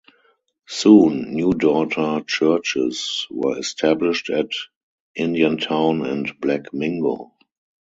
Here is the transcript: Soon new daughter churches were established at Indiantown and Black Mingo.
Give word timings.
Soon 0.67 1.31
new 1.35 1.53
daughter 1.53 2.21
churches 2.25 3.27
were 3.29 3.59
established 3.59 4.31
at 4.31 4.49
Indiantown 5.13 6.03
and 6.07 6.39
Black 6.41 6.73
Mingo. 6.73 7.33